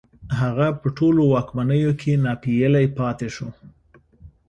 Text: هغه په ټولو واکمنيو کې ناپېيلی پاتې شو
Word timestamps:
هغه 0.39 0.67
په 0.81 0.87
ټولو 0.97 1.21
واکمنيو 1.33 1.91
کې 2.01 2.11
ناپېيلی 2.25 2.85
پاتې 2.97 3.27
شو 3.35 3.49